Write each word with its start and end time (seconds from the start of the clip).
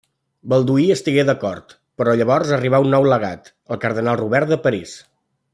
Balduí 0.53 0.85
estigué 0.93 1.25
d'acord, 1.27 1.75
però 2.01 2.17
llavors 2.21 2.55
arribà 2.57 2.81
un 2.87 2.91
nou 2.97 3.07
legat, 3.15 3.53
el 3.77 3.83
cardenal 3.87 4.21
Robert 4.27 4.55
de 4.55 4.63
París. 4.69 4.99